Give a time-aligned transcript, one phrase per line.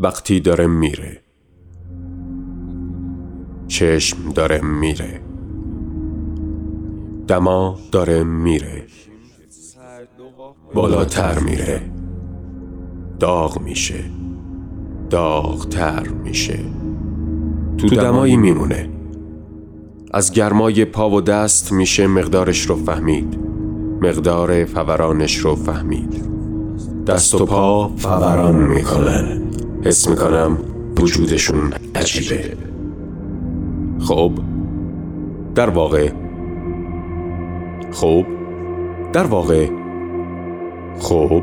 [0.00, 1.20] وقتی داره میره.
[3.68, 5.20] چشم داره میره.
[7.28, 8.84] دما داره میره.
[10.74, 11.80] بالاتر میره.
[13.20, 14.04] داغ میشه.
[15.10, 16.58] داغتر میشه.
[17.78, 18.88] تو دمایی میمونه.
[20.12, 23.38] از گرمای پا و دست میشه مقدارش رو فهمید.
[24.00, 26.24] مقدار فورانش رو فهمید.
[27.06, 29.43] دست و پا فوران می‌کنن.
[29.84, 30.58] حس می‌کنم
[31.00, 32.56] وجودشون عجیبه.
[34.00, 34.32] خب
[35.54, 36.10] در واقع
[37.92, 38.24] خب
[39.12, 39.68] در واقع
[40.98, 41.42] خب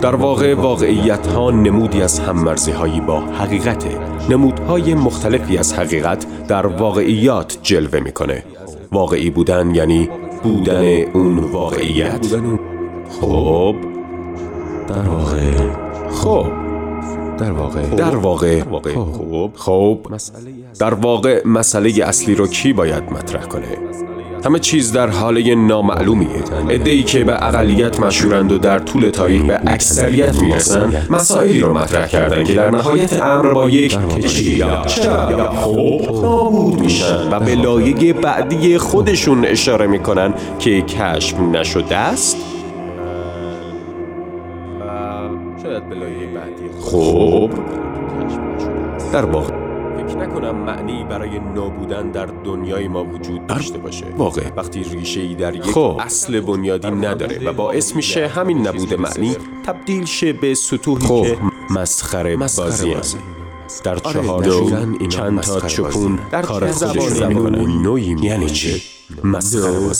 [0.00, 3.84] در واقع واقعیت ها نمودی از هممرزی هایی با حقیقت.
[4.30, 8.42] نمودهای مختلفی از حقیقت در واقعیات جلوه می‌کنه.
[8.92, 10.08] واقعی بودن یعنی
[10.42, 12.26] بودن اون واقعیت.
[13.20, 13.74] خب
[14.88, 15.52] در واقع
[16.10, 16.65] خب.
[17.38, 17.82] در واقع.
[17.82, 18.62] در واقع.
[18.62, 19.50] خب.
[19.56, 19.98] خب.
[20.78, 23.66] در واقع مسئله اصلی رو کی باید مطرح کنه؟
[24.44, 26.28] همه چیز در حاله نامعلومیه
[26.68, 32.06] ادهی که به اقلیت مشهورند و در طول تاریخ به اکثریت می‌رسن مسائلی رو مطرح
[32.06, 33.98] کردن که در نهایت امر با یک
[34.40, 41.96] یا چرا خوب نابود میشن و به لایه بعدی خودشون اشاره می‌کنن که کشف نشده
[41.96, 42.36] است.
[45.96, 47.50] لایه بعدی خوب
[49.12, 49.66] در واقع
[49.96, 54.06] فکر نکنم معنی برای نابودن در دنیای ما وجود داشته باشه.
[54.16, 54.42] واقع.
[54.56, 56.00] وقتی ریشه ای در یک خب.
[56.00, 61.22] اصل بنیادی نداره و باعث میشه همین نبود معنی تبدیل شه به سطوحی خب.
[61.22, 61.38] که
[61.70, 62.96] مسخره بازی
[63.84, 64.44] در چهار
[65.08, 69.92] چند تا چپون کار خودشون می‌کنن یعنی چی؟ مسخره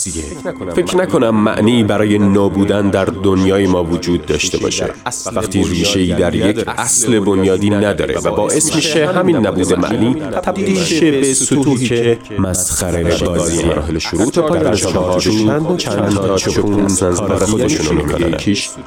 [0.75, 4.89] فکر نکنم معنی برای نابودن در دنیای ما وجود داشته باشه.
[5.33, 10.83] وقتی ریشه ای در یک اصل بنیادی نداره و باعث میشه همین نبود معنی تبدیل
[10.83, 17.45] شه به سطوحی که مسخره بازی مراحل شروع تا پایان چند چند تا چپون کار
[17.45, 18.37] خودشونو می‌کنن.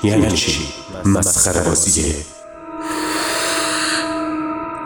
[0.04, 0.62] یعنی چی؟
[1.04, 2.14] مسخره بازیه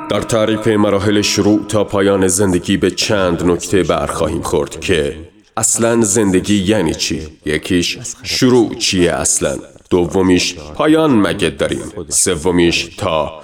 [0.08, 5.16] در تعریف مراحل شروع تا پایان زندگی به چند نکته برخواهیم خورد که
[5.56, 9.58] اصلا زندگی یعنی چی؟ یکیش شروع چیه اصلا؟
[9.90, 13.42] دومیش پایان مگه داریم؟ سومیش تا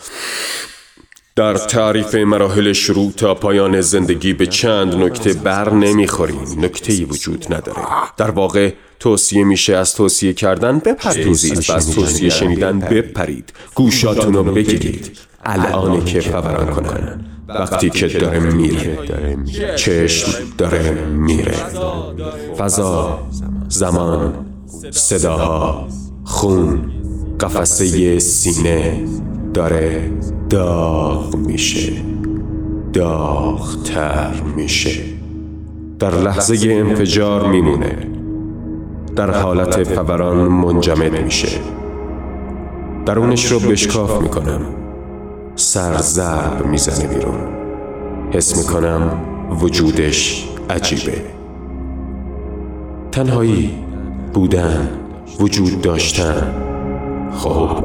[1.37, 6.65] در تعریف مراحل شروع تا پایان زندگی به چند نکته بر نمی‌خوریم.
[6.65, 7.83] نکته وجود نداره.
[8.17, 11.27] در واقع توصیه میشه از توصیه کردن بپرید
[11.69, 13.53] و از توصیه شنیدن بپرید.
[13.75, 15.19] گوشاتون رو بگیرید.
[15.45, 18.99] الان که فوران کنن وقتی که داره میره.
[19.77, 21.55] چشم داره میره.
[22.59, 23.19] فضا
[23.69, 24.35] زمان
[24.91, 25.89] صداها
[26.25, 26.91] خون
[27.41, 29.05] قفسه سینه
[29.55, 30.13] داره
[30.51, 31.93] داغ میشه.
[32.93, 35.01] داغتر میشه.
[35.99, 37.97] در لحظه انفجار میمونه.
[39.17, 41.49] در حالت فوران منجمد میشه.
[43.07, 44.80] درونش رو بشکاف می‌کنم.
[45.61, 47.49] سر سرزرب می‌زنه بیرون.
[48.33, 49.11] حس می‌کنم
[49.61, 51.23] وجودش عجیبه.
[53.13, 53.85] تنهایی
[54.35, 54.89] بودن
[55.41, 56.55] وجود داشتن.
[57.33, 57.85] خوب.